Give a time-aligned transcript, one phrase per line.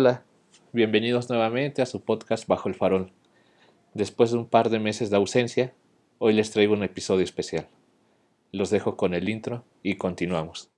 [0.00, 0.22] Hola,
[0.72, 3.10] bienvenidos nuevamente a su podcast Bajo el Farol.
[3.94, 5.74] Después de un par de meses de ausencia,
[6.18, 7.66] hoy les traigo un episodio especial.
[8.52, 10.70] Los dejo con el intro y continuamos.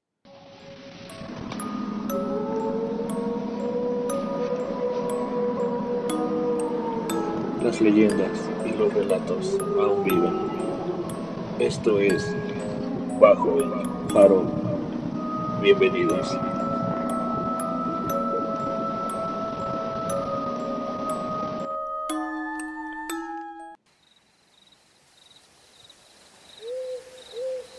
[7.63, 10.33] Las leyendas y los relatos aún viven.
[11.59, 12.35] Esto es
[13.21, 13.71] Bajo el
[14.15, 14.47] Farol.
[15.61, 16.50] Bienvenidos.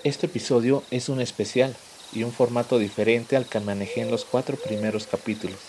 [0.04, 1.76] Este episodio es un especial
[2.12, 5.59] y un formato diferente al que manejé en los cuatro primeros capítulos,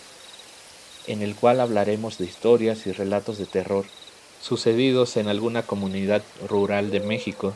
[1.05, 3.85] en el cual hablaremos de historias y relatos de terror
[4.41, 7.53] sucedidos en alguna comunidad rural de México,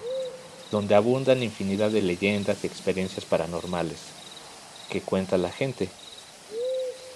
[0.69, 3.97] donde abundan infinidad de leyendas y experiencias paranormales
[4.91, 5.89] que cuenta la gente.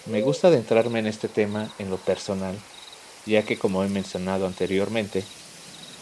[0.07, 2.57] Me gusta adentrarme en este tema en lo personal,
[3.27, 5.23] ya que como he mencionado anteriormente,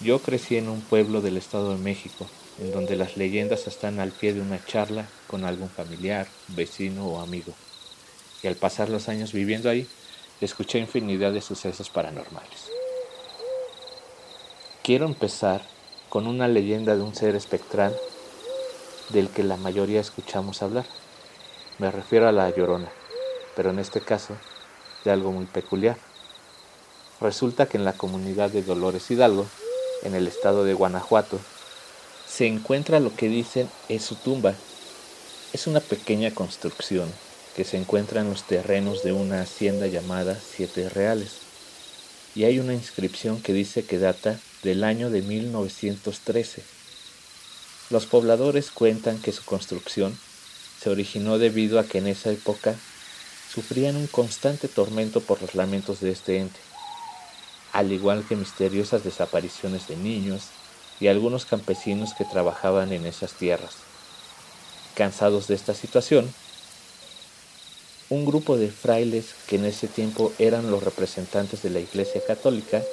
[0.01, 2.25] yo crecí en un pueblo del Estado de México,
[2.59, 7.21] en donde las leyendas están al pie de una charla con algún familiar, vecino o
[7.21, 7.53] amigo.
[8.43, 9.87] Y al pasar los años viviendo ahí,
[10.41, 12.69] escuché infinidad de sucesos paranormales.
[14.83, 15.61] Quiero empezar
[16.09, 17.95] con una leyenda de un ser espectral
[19.09, 20.85] del que la mayoría escuchamos hablar.
[21.77, 22.89] Me refiero a la Llorona,
[23.55, 24.35] pero en este caso
[25.05, 25.97] de algo muy peculiar.
[27.21, 29.45] Resulta que en la comunidad de Dolores Hidalgo,
[30.03, 31.39] en el estado de Guanajuato,
[32.29, 34.53] se encuentra lo que dicen es su tumba.
[35.51, 37.11] Es una pequeña construcción
[37.55, 41.39] que se encuentra en los terrenos de una hacienda llamada Siete Reales.
[42.35, 46.63] Y hay una inscripción que dice que data del año de 1913.
[47.89, 50.17] Los pobladores cuentan que su construcción
[50.79, 52.75] se originó debido a que en esa época
[53.51, 56.59] sufrían un constante tormento por los lamentos de este ente,
[57.73, 60.43] al igual que misteriosas desapariciones de niños,
[60.99, 63.75] y algunos campesinos que trabajaban en esas tierras.
[64.95, 66.29] Cansados de esta situación,
[68.09, 72.83] un grupo de frailes que en ese tiempo eran los representantes de la Iglesia Católica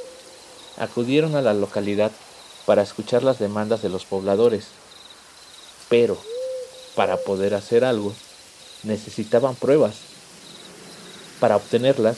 [0.77, 2.12] acudieron a la localidad
[2.67, 4.67] para escuchar las demandas de los pobladores.
[5.88, 6.19] Pero,
[6.94, 8.12] para poder hacer algo,
[8.83, 9.97] necesitaban pruebas.
[11.41, 12.17] Para obtenerlas,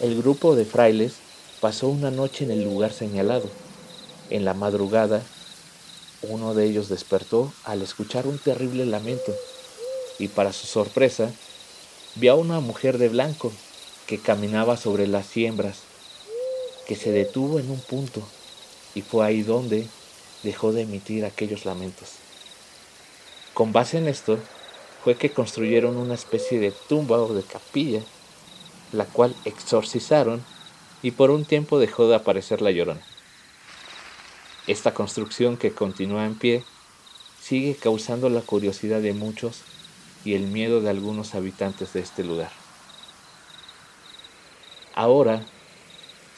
[0.00, 1.14] el grupo de frailes
[1.60, 3.50] pasó una noche en el lugar señalado
[4.30, 5.22] en la madrugada,
[6.22, 9.34] uno de ellos despertó al escuchar un terrible lamento
[10.18, 11.30] y para su sorpresa
[12.16, 13.52] vio a una mujer de blanco
[14.06, 15.78] que caminaba sobre las siembras,
[16.86, 18.22] que se detuvo en un punto
[18.94, 19.86] y fue ahí donde
[20.42, 22.14] dejó de emitir aquellos lamentos.
[23.54, 24.38] Con base en esto
[25.04, 28.02] fue que construyeron una especie de tumba o de capilla,
[28.92, 30.44] la cual exorcizaron
[31.02, 33.02] y por un tiempo dejó de aparecer la llorona.
[34.68, 36.62] Esta construcción que continúa en pie
[37.40, 39.62] sigue causando la curiosidad de muchos
[40.26, 42.50] y el miedo de algunos habitantes de este lugar.
[44.94, 45.42] Ahora,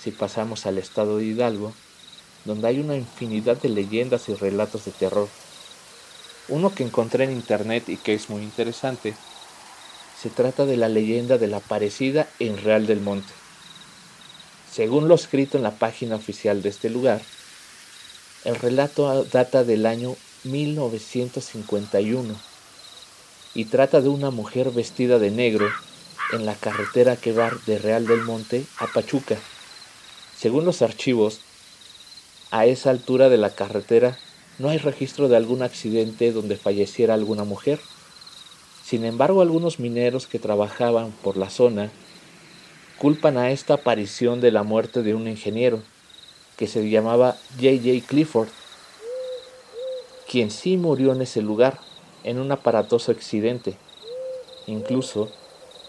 [0.01, 1.73] si pasamos al estado de Hidalgo,
[2.45, 5.29] donde hay una infinidad de leyendas y relatos de terror,
[6.49, 9.17] uno que encontré en internet y que es muy interesante,
[10.23, 13.33] se trata de la leyenda de la aparecida en Real del Monte.
[14.71, 17.23] Según lo escrito en la página oficial de este lugar,
[18.45, 22.35] el relato data del año 1951
[23.55, 25.69] y trata de una mujer vestida de negro
[26.33, 29.37] en la carretera que va de Real del Monte a Pachuca.
[30.39, 31.41] Según los archivos,
[32.51, 34.19] a esa altura de la carretera
[34.59, 37.79] no hay registro de algún accidente donde falleciera alguna mujer.
[38.83, 41.91] Sin embargo, algunos mineros que trabajaban por la zona
[42.99, 45.83] culpan a esta aparición de la muerte de un ingeniero
[46.61, 48.07] que se llamaba J.J.
[48.07, 48.51] Clifford,
[50.31, 51.81] quien sí murió en ese lugar
[52.23, 53.79] en un aparatoso accidente.
[54.67, 55.33] Incluso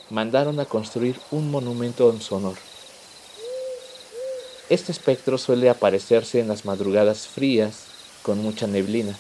[0.10, 2.56] mandaron a construir un monumento en su honor.
[4.70, 7.88] Este espectro suele aparecerse en las madrugadas frías
[8.24, 9.18] con mucha neblina,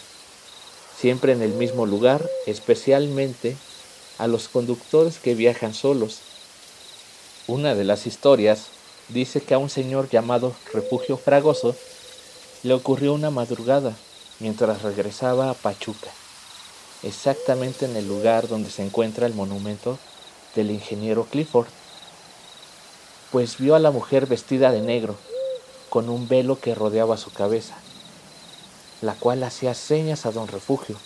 [0.98, 3.58] siempre en el mismo lugar, especialmente
[4.18, 6.22] a los conductores que viajan solos.
[7.48, 8.68] Una de las historias
[9.14, 11.76] dice que a un señor llamado Refugio Fragoso
[12.64, 13.96] le ocurrió una madrugada
[14.40, 16.10] mientras regresaba a Pachuca,
[17.04, 19.98] exactamente en el lugar donde se encuentra el monumento
[20.56, 21.68] del ingeniero Clifford,
[23.32, 25.16] pues vio a la mujer vestida de negro,
[25.90, 27.76] con un velo que rodeaba su cabeza,
[29.02, 30.98] la cual hacía señas a don Refugio.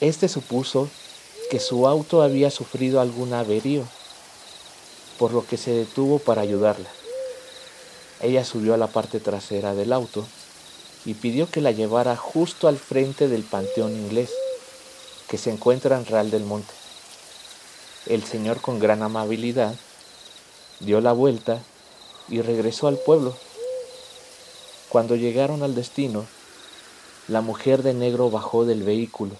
[0.00, 0.88] Este supuso
[1.50, 3.84] que su auto había sufrido algún averío
[5.18, 6.88] por lo que se detuvo para ayudarla.
[8.20, 10.26] Ella subió a la parte trasera del auto
[11.04, 14.30] y pidió que la llevara justo al frente del Panteón Inglés,
[15.28, 16.72] que se encuentra en Real del Monte.
[18.06, 19.74] El señor con gran amabilidad
[20.80, 21.62] dio la vuelta
[22.28, 23.36] y regresó al pueblo.
[24.88, 26.26] Cuando llegaron al destino,
[27.28, 29.34] la mujer de negro bajó del vehículo,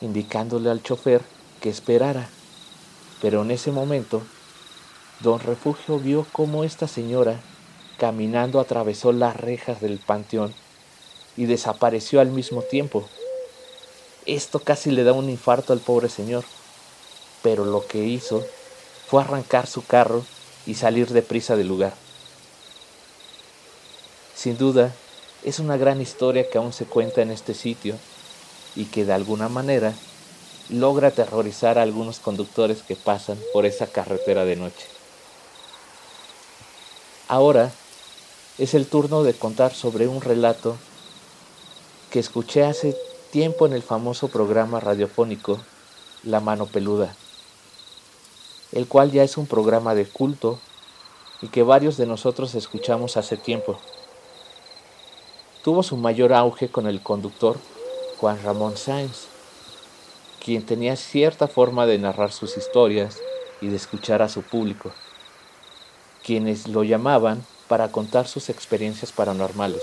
[0.00, 1.22] indicándole al chofer
[1.60, 2.28] que esperara.
[3.20, 4.22] Pero en ese momento,
[5.20, 7.40] don Refugio vio cómo esta señora,
[7.98, 10.54] caminando, atravesó las rejas del panteón
[11.36, 13.06] y desapareció al mismo tiempo.
[14.24, 16.44] Esto casi le da un infarto al pobre señor,
[17.42, 18.44] pero lo que hizo
[19.06, 20.24] fue arrancar su carro
[20.66, 21.92] y salir deprisa del lugar.
[24.34, 24.94] Sin duda,
[25.44, 27.96] es una gran historia que aún se cuenta en este sitio
[28.74, 29.92] y que de alguna manera
[30.70, 34.99] logra aterrorizar a algunos conductores que pasan por esa carretera de noche.
[37.30, 37.70] Ahora
[38.58, 40.76] es el turno de contar sobre un relato
[42.10, 42.96] que escuché hace
[43.30, 45.60] tiempo en el famoso programa radiofónico
[46.24, 47.14] La mano peluda,
[48.72, 50.58] el cual ya es un programa de culto
[51.40, 53.78] y que varios de nosotros escuchamos hace tiempo.
[55.62, 57.58] Tuvo su mayor auge con el conductor
[58.18, 59.26] Juan Ramón Sáenz,
[60.44, 63.18] quien tenía cierta forma de narrar sus historias
[63.60, 64.90] y de escuchar a su público,
[66.30, 69.82] quienes lo llamaban para contar sus experiencias paranormales.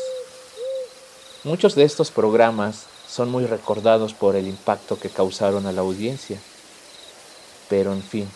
[1.43, 6.39] Muchos de estos programas son muy recordados por el impacto que causaron a la audiencia,
[7.67, 8.29] pero en fin,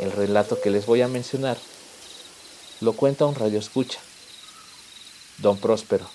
[0.00, 1.56] el relato que les voy a mencionar
[2.82, 4.00] lo cuenta un radioescucha,
[5.38, 6.10] don Próspero,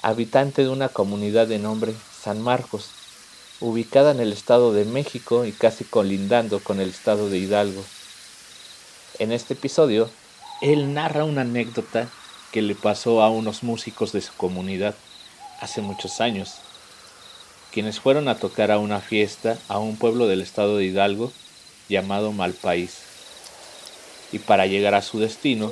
[0.00, 2.86] habitante de una comunidad de nombre San Marcos,
[3.60, 7.84] ubicada en el estado de México y casi colindando con el estado de Hidalgo.
[9.18, 10.10] En este episodio,
[10.62, 12.08] él narra una anécdota
[12.50, 14.94] que le pasó a unos músicos de su comunidad
[15.60, 16.54] hace muchos años,
[17.72, 21.30] quienes fueron a tocar a una fiesta a un pueblo del estado de Hidalgo
[21.90, 23.00] llamado Malpaís.
[24.32, 25.70] Y para llegar a su destino,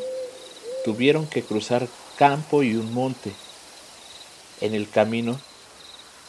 [0.85, 3.33] tuvieron que cruzar campo y un monte.
[4.61, 5.41] En el camino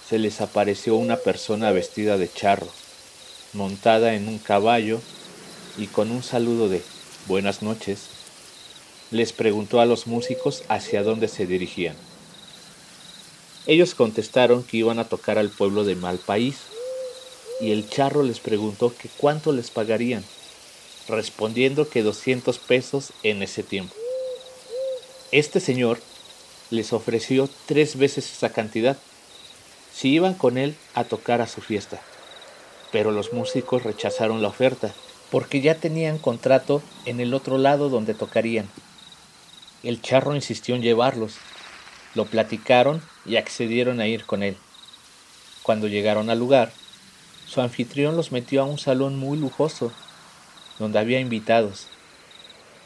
[0.07, 2.69] se les apareció una persona vestida de charro,
[3.51, 5.01] montada en un caballo
[5.77, 6.81] y con un saludo de
[7.27, 8.09] buenas noches,
[9.11, 11.95] les preguntó a los músicos hacia dónde se dirigían.
[13.67, 16.57] Ellos contestaron que iban a tocar al pueblo de Malpaís
[17.59, 20.23] y el charro les preguntó que cuánto les pagarían,
[21.07, 23.93] respondiendo que 200 pesos en ese tiempo.
[25.31, 25.99] Este señor
[26.71, 28.97] les ofreció tres veces esa cantidad.
[29.93, 32.01] Si iban con él a tocar a su fiesta,
[32.91, 34.93] pero los músicos rechazaron la oferta
[35.31, 38.69] porque ya tenían contrato en el otro lado donde tocarían.
[39.81, 41.35] El charro insistió en llevarlos,
[42.13, 44.57] lo platicaron y accedieron a ir con él.
[45.63, 46.71] Cuando llegaron al lugar,
[47.47, 49.91] su anfitrión los metió a un salón muy lujoso,
[50.79, 51.87] donde había invitados.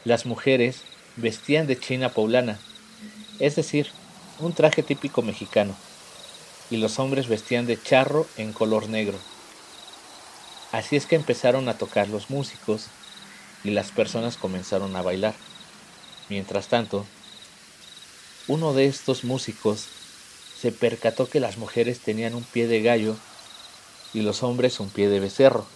[0.04, 0.82] Las mujeres
[1.16, 2.58] vestían de china poblana,
[3.40, 3.88] es decir,
[4.38, 5.74] un traje típico mexicano,
[6.70, 9.18] y los hombres vestían de charro en color negro.
[10.72, 12.86] Así es que empezaron a tocar los músicos
[13.64, 15.34] y las personas comenzaron a bailar.
[16.28, 17.06] Mientras tanto,
[18.48, 19.86] uno de estos músicos
[20.60, 23.16] se percató que las mujeres tenían un pie de gallo
[24.12, 25.66] y los hombres un pie de becerro.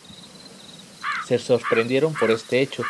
[1.27, 2.83] Se sorprendieron por este hecho,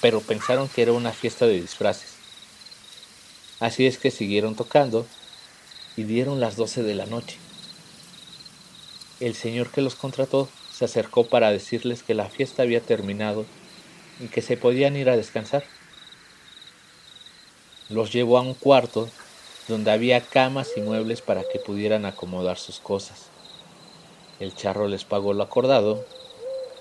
[0.00, 2.14] pero pensaron que era una fiesta de disfraces.
[3.60, 5.06] Así es que siguieron tocando
[5.96, 7.38] y dieron las doce de la noche.
[9.20, 10.48] El señor que los contrató
[10.78, 13.44] se acercó para decirles que la fiesta había terminado
[14.20, 15.64] y que se podían ir a descansar.
[17.88, 19.08] Los llevó a un cuarto
[19.66, 23.24] donde había camas y muebles para que pudieran acomodar sus cosas.
[24.38, 26.06] El charro les pagó lo acordado,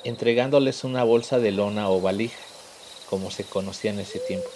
[0.04, 2.38] entregándoles una bolsa de lona o valija,
[3.10, 4.48] como se conocía en ese tiempo.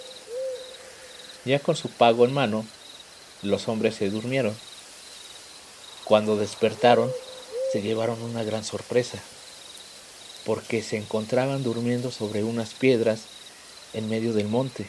[1.44, 2.64] Ya con su pago en mano,
[3.42, 4.54] los hombres se durmieron.
[6.04, 7.10] Cuando despertaron,
[7.72, 9.18] se llevaron una gran sorpresa,
[10.44, 13.22] porque se encontraban durmiendo sobre unas piedras
[13.94, 14.86] en medio del monte,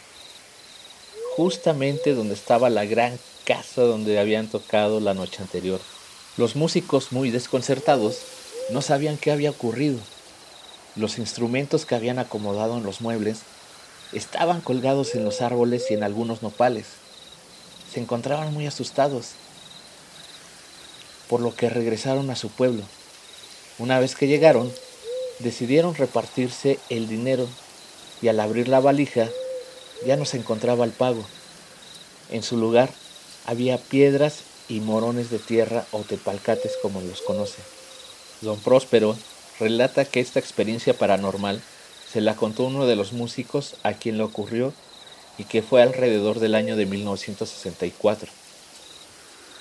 [1.36, 5.80] justamente donde estaba la gran casa donde habían tocado la noche anterior.
[6.38, 8.20] Los músicos, muy desconcertados,
[8.72, 10.00] no sabían qué había ocurrido.
[10.96, 13.40] Los instrumentos que habían acomodado en los muebles
[14.14, 16.86] estaban colgados en los árboles y en algunos nopales.
[17.92, 19.32] Se encontraban muy asustados,
[21.28, 22.84] por lo que regresaron a su pueblo.
[23.80, 24.72] Una vez que llegaron,
[25.40, 27.48] decidieron repartirse el dinero
[28.22, 29.30] y al abrir la valija
[30.06, 31.24] ya no se encontraba el pago.
[32.30, 32.90] En su lugar
[33.46, 37.62] había piedras y morones de tierra o tepalcates como los conoce.
[38.42, 39.18] Don Próspero
[39.60, 41.62] relata que esta experiencia paranormal
[42.12, 44.74] se la contó uno de los músicos a quien le ocurrió
[45.38, 48.32] y que fue alrededor del año de 1964.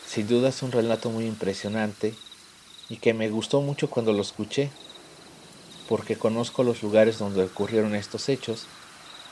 [0.06, 2.14] Sin duda es un relato muy impresionante
[2.88, 4.70] y que me gustó mucho cuando lo escuché,
[5.88, 8.66] porque conozco los lugares donde ocurrieron estos hechos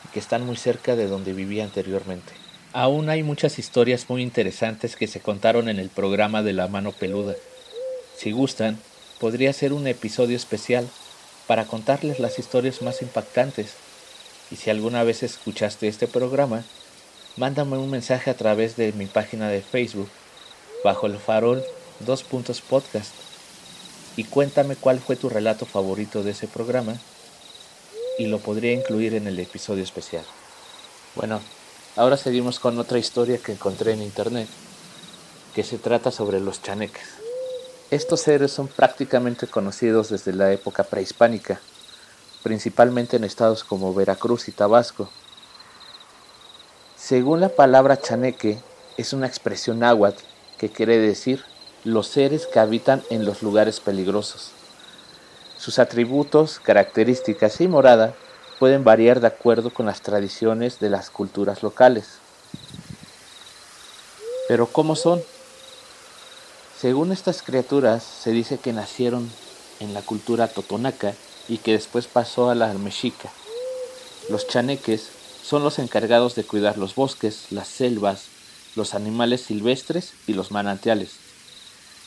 [0.05, 2.33] y que están muy cerca de donde vivía anteriormente.
[2.73, 6.93] Aún hay muchas historias muy interesantes que se contaron en el programa de la mano
[6.93, 7.35] peluda.
[8.17, 8.79] Si gustan,
[9.19, 10.89] podría ser un episodio especial
[11.47, 13.75] para contarles las historias más impactantes.
[14.51, 16.65] Y si alguna vez escuchaste este programa,
[17.37, 20.09] mándame un mensaje a través de mi página de Facebook,
[20.85, 21.65] bajo el farol
[22.01, 23.13] 2 puntos podcast,
[24.17, 26.97] y cuéntame cuál fue tu relato favorito de ese programa
[28.19, 30.25] y lo podría incluir en el episodio especial.
[31.15, 31.41] Bueno,
[31.97, 34.49] ahora seguimos con otra historia que encontré en internet,
[35.55, 37.07] que se trata sobre los chaneques.
[37.91, 41.61] Estos seres son prácticamente conocidos desde la época prehispánica,
[42.43, 45.11] principalmente en estados como Veracruz y Tabasco.
[46.97, 48.59] Según la palabra chaneque,
[48.97, 50.23] es una expresión náhuatl
[50.59, 51.43] que quiere decir
[51.85, 54.51] los seres que habitan en los lugares peligrosos.
[55.57, 58.15] Sus atributos, características y morada
[58.59, 62.19] pueden variar de acuerdo con las tradiciones de las culturas locales.
[64.49, 65.23] Pero ¿cómo son?
[66.79, 69.31] Según estas criaturas, se dice que nacieron
[69.81, 71.15] en la cultura totonaca
[71.49, 73.31] y que después pasó a la mexica.
[74.29, 75.09] Los chaneques
[75.43, 78.25] son los encargados de cuidar los bosques, las selvas,
[78.77, 81.20] los animales silvestres y los manantiales.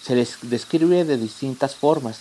[0.06, 2.18] Se les describe de distintas formas,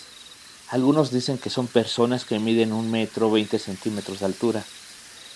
[0.69, 4.63] algunos dicen que son personas que miden un metro veinte centímetros de altura,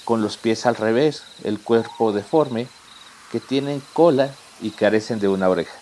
[0.05, 2.69] con los pies al revés, el cuerpo deforme,
[3.33, 5.77] que tienen cola y carecen de una oreja.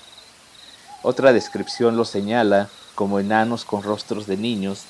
[1.04, 4.86] Otra descripción los señala como enanos con rostros de niños,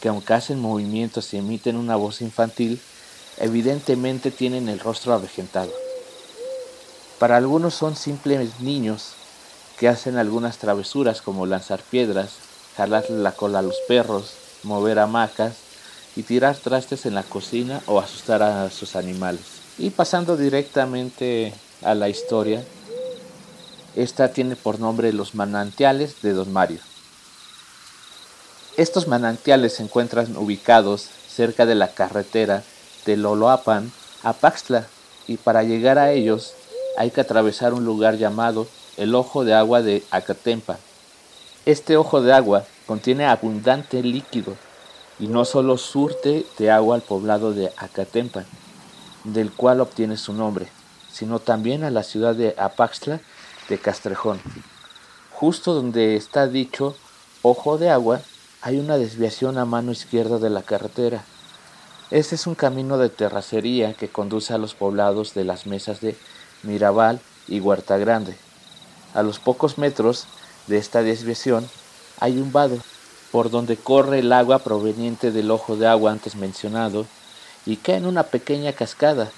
[0.00, 2.80] que aunque hacen movimientos y emiten una voz infantil,
[3.38, 5.72] evidentemente tienen el rostro avejentado.
[7.18, 9.14] Para algunos son simples niños
[9.78, 12.30] que hacen algunas travesuras como lanzar piedras,
[12.76, 14.32] jalar la cola a los perros,
[14.64, 15.54] mover hamacas
[16.16, 19.40] y tirar trastes en la cocina o asustar a sus animales.
[19.78, 22.64] Y pasando directamente a la historia,
[23.94, 26.80] esta tiene por nombre Los manantiales de Don Mario.
[28.76, 32.64] Estos manantiales se encuentran ubicados cerca de la carretera
[33.06, 33.92] de Loloapan
[34.24, 34.86] a Paxtla
[35.28, 36.54] y para llegar a ellos
[36.96, 38.66] hay que atravesar un lugar llamado
[38.98, 40.78] el Ojo de Agua de Acatempa,
[41.68, 44.56] este ojo de agua contiene abundante líquido
[45.18, 48.44] y no solo surte de agua al poblado de Acatempa,
[49.24, 50.68] del cual obtiene su nombre,
[51.12, 53.20] sino también a la ciudad de Apaxtla
[53.68, 54.40] de Castrejón.
[55.32, 56.96] Justo donde está dicho
[57.42, 58.22] ojo de agua,
[58.62, 61.22] hay una desviación a mano izquierda de la carretera.
[62.10, 66.16] Este es un camino de terracería que conduce a los poblados de las mesas de
[66.62, 68.47] Mirabal y Huerta Grande.
[69.14, 70.26] A los pocos metros
[70.66, 71.68] de esta desviación
[72.20, 72.78] hay un vado
[73.32, 77.06] por donde corre el agua proveniente del ojo de agua antes mencionado
[77.66, 79.30] y cae en una pequeña cascada,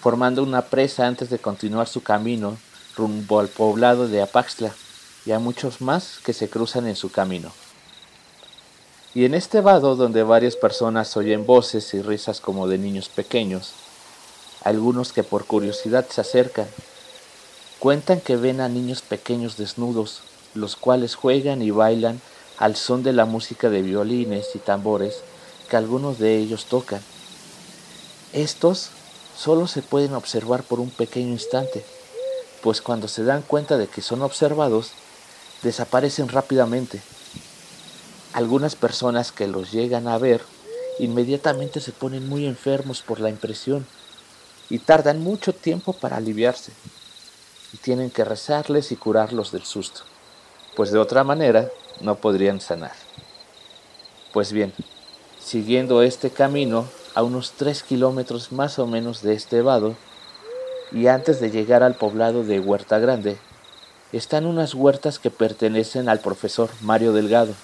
[0.00, 2.56] formando una presa antes de continuar su camino
[2.96, 4.72] rumbo al poblado de Apaxtla
[5.26, 7.50] y a muchos más que se cruzan en su camino.
[9.14, 13.72] Y en este vado donde varias personas oyen voces y risas como de niños pequeños,
[14.62, 16.66] algunos que por curiosidad se acercan,
[17.84, 20.22] cuentan que ven a niños pequeños desnudos
[20.54, 22.18] los cuales juegan y bailan
[22.56, 25.16] al son de la música de violines y tambores
[25.68, 27.02] que algunos de ellos tocan.
[28.32, 28.88] Estos
[29.36, 31.84] solo se pueden observar por un pequeño instante,
[32.62, 34.92] pues cuando se dan cuenta de que son observados,
[35.62, 37.02] desaparecen rápidamente.
[38.32, 40.40] Algunas personas que los llegan a ver
[41.00, 43.86] inmediatamente se ponen muy enfermos por la impresión
[44.70, 46.72] y tardan mucho tiempo para aliviarse
[47.74, 50.04] y tienen que rezarles y curarlos del susto
[50.74, 52.92] pues de otra manera no podrían sanar.
[54.32, 54.72] Pues bien,
[55.40, 59.94] siguiendo este camino a unos tres kilómetros más o menos de este vado,
[60.92, 63.38] y antes de llegar al poblado de Huerta Grande,
[64.12, 67.54] están unas huertas que pertenecen al profesor Mario Delgado,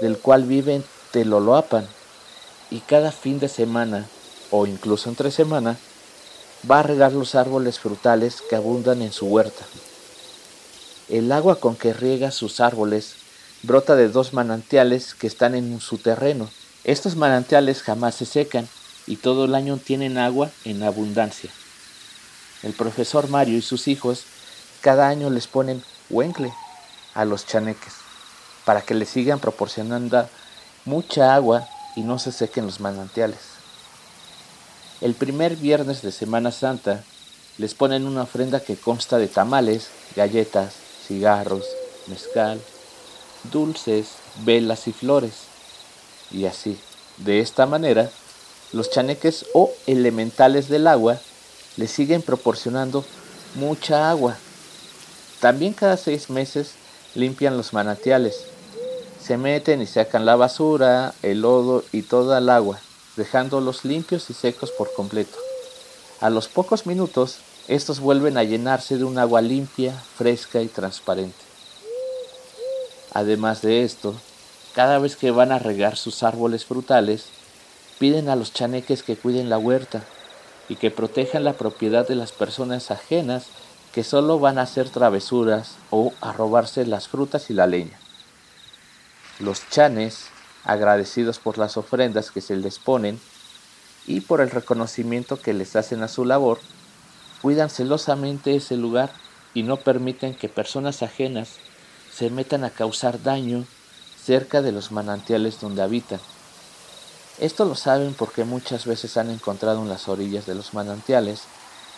[0.00, 1.86] del cual vive en Teloloapan,
[2.70, 4.06] y cada fin de semana,
[4.50, 5.76] o incluso entre semana,
[6.70, 9.64] va a regar los árboles frutales que abundan en su huerta.
[11.08, 13.16] El agua con que riega sus árboles
[13.62, 16.50] brota de dos manantiales que están en su terreno
[16.84, 18.68] Estos manantiales jamás se secan
[19.06, 21.50] y todo el año tienen agua en abundancia.
[22.62, 24.24] El profesor Mario y sus hijos
[24.80, 26.52] cada año les ponen huencle
[27.14, 27.94] a los chaneques
[28.64, 30.28] para que les sigan proporcionando
[30.84, 33.51] mucha agua y no se sequen los manantiales.
[35.02, 37.02] El primer viernes de Semana Santa
[37.58, 40.74] les ponen una ofrenda que consta de tamales, galletas,
[41.08, 41.64] cigarros,
[42.06, 42.60] mezcal,
[43.50, 44.10] dulces,
[44.44, 45.32] velas y flores.
[46.30, 46.78] Y así,
[47.16, 48.12] de esta manera,
[48.72, 51.18] los chaneques o elementales del agua
[51.76, 53.04] le siguen proporcionando
[53.56, 54.36] mucha agua.
[55.40, 56.74] También cada seis meses
[57.16, 58.44] limpian los manantiales.
[59.20, 62.78] Se meten y sacan la basura, el lodo y toda el agua,
[63.16, 65.36] dejándolos limpios y secos por completo.
[66.20, 67.38] A los pocos minutos,
[67.68, 71.44] estos vuelven a llenarse de un agua limpia, fresca y transparente.
[73.14, 74.14] Además de esto,
[74.74, 77.26] cada vez que van a regar sus árboles frutales,
[77.98, 80.02] piden a los chaneques que cuiden la huerta
[80.68, 83.46] y que protejan la propiedad de las personas ajenas
[83.92, 87.98] que solo van a hacer travesuras o a robarse las frutas y la leña.
[89.38, 90.26] Los chanes,
[90.64, 93.20] agradecidos por las ofrendas que se les ponen
[94.06, 96.60] y por el reconocimiento que les hacen a su labor,
[97.40, 99.10] cuidan celosamente ese lugar
[99.54, 101.56] y no permiten que personas ajenas
[102.12, 103.64] se metan a causar daño
[104.22, 106.20] cerca de los manantiales donde habitan.
[107.38, 111.42] Esto lo saben porque muchas veces han encontrado en las orillas de los manantiales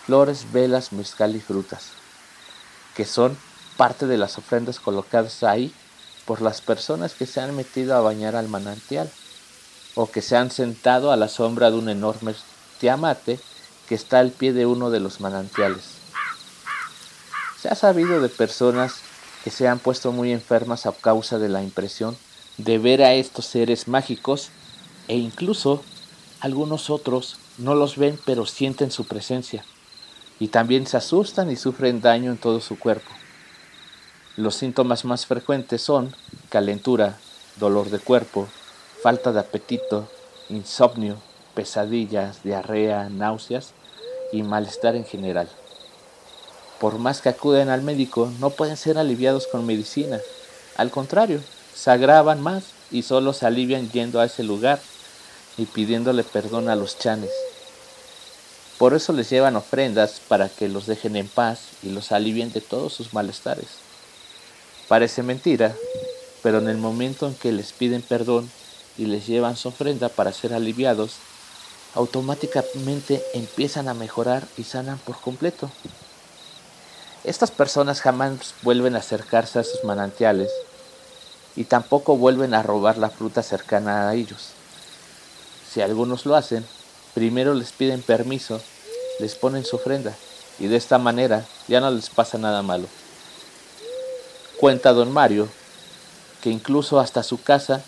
[0.06, 1.90] flores, velas, mezcal y frutas,
[2.94, 3.36] que son
[3.76, 5.74] parte de las ofrendas colocadas ahí
[6.26, 9.10] por las personas que se han metido a bañar al manantial
[9.94, 12.34] o que se han sentado a la sombra de un enorme
[12.80, 13.38] tiamate
[13.88, 15.84] que está al pie de uno de los manantiales.
[17.60, 18.96] Se ha sabido de personas
[19.42, 22.16] que se han puesto muy enfermas a causa de la impresión
[22.56, 24.50] de ver a estos seres mágicos
[25.08, 25.82] e incluso
[26.40, 29.64] algunos otros no los ven pero sienten su presencia
[30.38, 33.10] y también se asustan y sufren daño en todo su cuerpo.
[34.36, 36.14] Los síntomas más frecuentes son
[36.54, 37.18] calentura,
[37.56, 38.48] dolor de cuerpo,
[39.02, 40.08] falta de apetito,
[40.48, 41.16] insomnio,
[41.54, 43.72] pesadillas, diarrea, náuseas
[44.32, 45.48] y malestar en general
[46.84, 50.20] por más que acuden al médico, no pueden ser aliviados con medicina.
[50.76, 51.40] Al contrario,
[51.74, 54.78] se agravan más y solo se alivian yendo a ese lugar
[55.56, 57.30] y pidiéndole perdón a los chanes.
[58.76, 62.60] Por eso les llevan ofrendas para que los dejen en paz y los alivien de
[62.60, 63.68] todos sus malestares.
[64.86, 65.74] Parece mentira,
[66.44, 68.50] pero en el momento en que les piden perdón
[68.98, 71.14] y les llevan su ofrenda para ser aliviados,
[71.94, 75.70] automáticamente empiezan a mejorar y sanan por completo.
[77.24, 80.50] Estas personas jamás vuelven a acercarse a sus manantiales
[81.56, 84.50] y tampoco vuelven a robar la fruta cercana a ellos.
[85.72, 86.66] Si algunos lo hacen,
[87.14, 88.60] primero les piden permiso,
[89.18, 90.14] les ponen su ofrenda
[90.58, 92.86] y de esta manera ya no les pasa nada malo.
[94.60, 95.48] Cuenta don Mario
[96.44, 97.80] que incluso hasta su casa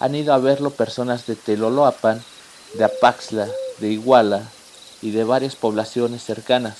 [0.00, 2.20] han ido a verlo personas de Teloloapan,
[2.74, 3.46] de Apaxla,
[3.78, 4.42] de Iguala
[5.00, 6.76] y de varias poblaciones cercanas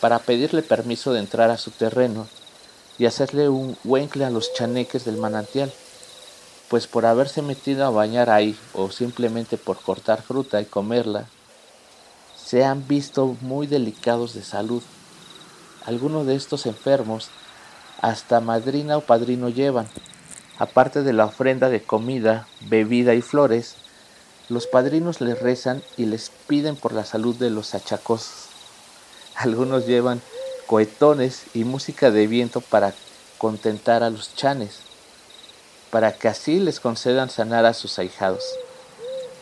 [0.00, 2.26] para pedirle permiso de entrar a su terreno
[2.96, 5.70] y hacerle un huencle a los chaneques del manantial,
[6.70, 11.26] pues por haberse metido a bañar ahí o simplemente por cortar fruta y comerla,
[12.42, 14.82] se han visto muy delicados de salud.
[15.84, 17.28] Algunos de estos enfermos
[18.00, 19.86] hasta madrina o padrino llevan.
[20.58, 23.76] Aparte de la ofrenda de comida, bebida y flores,
[24.48, 28.48] los padrinos les rezan y les piden por la salud de los achacosos.
[29.36, 30.20] Algunos llevan
[30.66, 32.92] cohetones y música de viento para
[33.38, 34.80] contentar a los chanes,
[35.90, 38.44] para que así les concedan sanar a sus ahijados.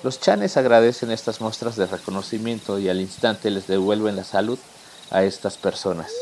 [0.03, 4.59] Los chanes agradecen estas muestras de reconocimiento y al instante les devuelven la salud
[5.11, 6.13] a estas personas.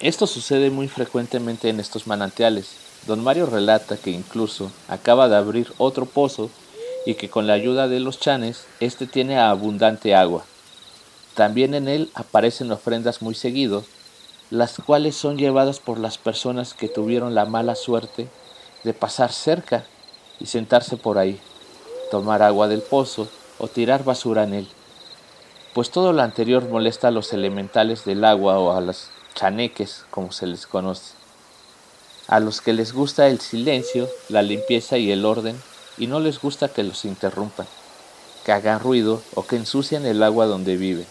[0.00, 2.76] Esto sucede muy frecuentemente en estos manantiales.
[3.08, 6.50] Don Mario relata que incluso acaba de abrir otro pozo
[7.04, 10.44] y que con la ayuda de los chanes, este tiene abundante agua.
[11.34, 13.82] También en él aparecen ofrendas muy seguido,
[14.50, 18.28] las cuales son llevadas por las personas que tuvieron la mala suerte
[18.84, 19.84] de pasar cerca
[20.38, 21.40] y sentarse por ahí,
[22.12, 24.68] tomar agua del pozo o tirar basura en él.
[25.74, 30.32] Pues todo lo anterior molesta a los elementales del agua o a los chaneques, como
[30.32, 31.12] se les conoce.
[32.26, 35.60] A los que les gusta el silencio, la limpieza y el orden,
[35.96, 37.66] y no les gusta que los interrumpan,
[38.44, 41.06] que hagan ruido o que ensucien el agua donde viven.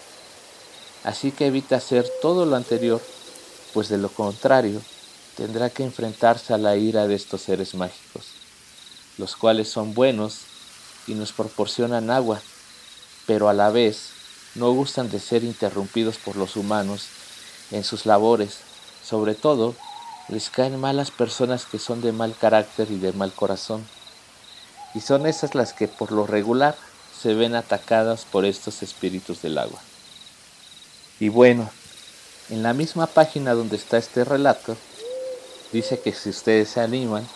[1.04, 3.02] Así que evita hacer todo lo anterior,
[3.74, 4.82] pues de lo contrario
[5.38, 8.26] tendrá que enfrentarse a la ira de estos seres mágicos.
[9.18, 10.42] los cuales son buenos
[11.08, 12.40] y nos proporcionan agua,
[13.26, 14.12] pero a la vez
[14.54, 17.08] no gustan de ser interrumpidos por los humanos
[17.72, 18.60] en sus labores.
[19.04, 19.76] Sobre todo,
[20.30, 23.86] les caen malas personas que son de mal carácter y de mal corazón.
[24.94, 26.76] Y son esas las que por lo regular
[27.22, 29.80] se ven atacadas por estos espíritus del agua.
[31.20, 31.70] Y bueno,
[32.50, 34.78] en la misma página donde está este relato,
[35.72, 37.28] dice que si ustedes se animan,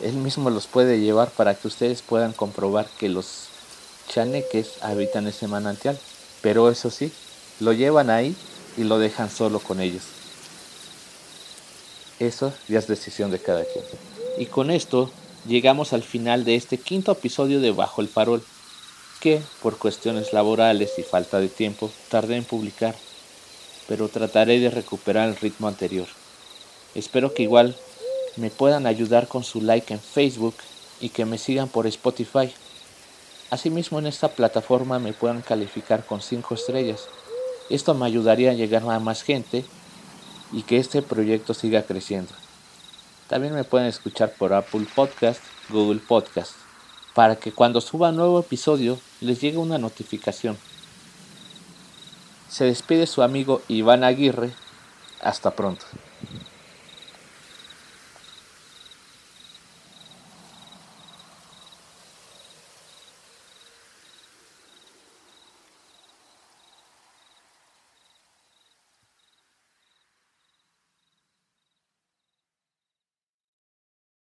[0.00, 3.48] él mismo los puede llevar para que ustedes puedan comprobar que los
[4.08, 5.98] chaneques habitan ese manantial.
[6.40, 7.12] Pero eso sí,
[7.58, 8.34] lo llevan ahí
[8.76, 10.02] y lo dejan solo con ellos.
[12.18, 13.84] Eso ya es decisión de cada quien.
[14.38, 15.10] Y con esto
[15.46, 18.44] llegamos al final de este quinto episodio de Bajo el Farol
[19.20, 22.94] que por cuestiones laborales y falta de tiempo tardé en publicar,
[23.86, 26.06] pero trataré de recuperar el ritmo anterior.
[26.94, 27.76] Espero que igual
[28.36, 30.54] me puedan ayudar con su like en Facebook
[31.00, 32.52] y que me sigan por Spotify.
[33.50, 37.08] Asimismo en esta plataforma me puedan calificar con 5 estrellas.
[37.70, 39.64] Esto me ayudaría a llegar a más gente
[40.52, 42.32] y que este proyecto siga creciendo.
[43.28, 46.52] También me pueden escuchar por Apple Podcast, Google Podcast
[47.14, 50.56] para que cuando suba nuevo episodio les llegue una notificación.
[52.48, 54.52] Se despide su amigo Iván Aguirre.
[55.22, 55.84] Hasta pronto.